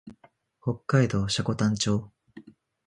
[0.63, 2.11] 北海道積丹町